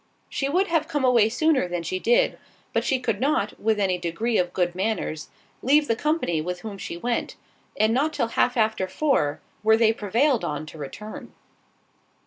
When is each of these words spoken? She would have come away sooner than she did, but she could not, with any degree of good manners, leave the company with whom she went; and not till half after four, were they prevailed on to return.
She 0.29 0.49
would 0.49 0.65
have 0.65 0.87
come 0.87 1.05
away 1.05 1.29
sooner 1.29 1.67
than 1.67 1.83
she 1.83 1.99
did, 1.99 2.39
but 2.73 2.83
she 2.83 2.99
could 2.99 3.19
not, 3.21 3.59
with 3.59 3.79
any 3.79 3.99
degree 3.99 4.39
of 4.39 4.51
good 4.51 4.73
manners, 4.73 5.27
leave 5.61 5.87
the 5.87 5.95
company 5.95 6.41
with 6.41 6.61
whom 6.61 6.79
she 6.79 6.97
went; 6.97 7.35
and 7.77 7.93
not 7.93 8.11
till 8.13 8.29
half 8.29 8.57
after 8.57 8.87
four, 8.87 9.41
were 9.61 9.77
they 9.77 9.93
prevailed 9.93 10.43
on 10.43 10.65
to 10.65 10.79
return. 10.79 11.33